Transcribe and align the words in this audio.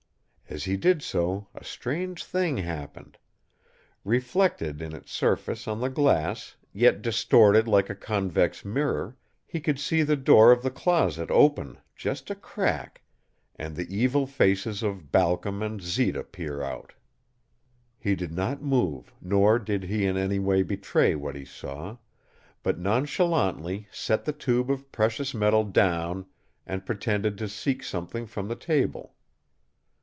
As 0.49 0.65
he 0.65 0.75
did 0.75 1.01
so 1.01 1.47
a 1.55 1.63
strange 1.63 2.25
thing 2.25 2.57
happened. 2.57 3.17
Reflected 4.03 4.81
in 4.81 4.93
its 4.93 5.13
surface 5.13 5.65
on 5.65 5.79
the 5.79 5.89
glass, 5.89 6.57
yet 6.73 7.01
distorted 7.01 7.69
like 7.69 7.89
a 7.89 7.95
convex 7.95 8.65
mirror, 8.65 9.15
he 9.45 9.61
could 9.61 9.79
see 9.79 10.03
the 10.03 10.17
door 10.17 10.51
of 10.51 10.61
the 10.61 10.69
closet 10.69 11.31
open 11.31 11.77
just 11.95 12.29
a 12.29 12.35
crack 12.35 13.01
and 13.55 13.77
the 13.77 13.87
evil 13.95 14.27
faces 14.27 14.83
of 14.83 15.09
Balcom 15.09 15.61
and 15.63 15.81
Zita 15.81 16.21
peer 16.21 16.61
out. 16.61 16.91
He 17.97 18.13
did 18.13 18.33
not 18.33 18.61
move 18.61 19.13
nor 19.21 19.57
did 19.57 19.83
he 19.83 20.05
in 20.05 20.17
any 20.17 20.37
way 20.39 20.63
betray 20.63 21.15
what 21.15 21.37
he 21.37 21.45
saw, 21.45 21.95
but 22.61 22.77
nonchalantly 22.77 23.87
set 23.89 24.25
the 24.25 24.33
tube 24.33 24.69
of 24.69 24.91
precious 24.91 25.33
metal 25.33 25.63
down 25.63 26.25
and 26.67 26.85
pretended 26.85 27.37
to 27.37 27.47
seek 27.47 27.83
something 27.83 28.25
from 28.25 28.49
the 28.49 28.57
table. 28.57 29.15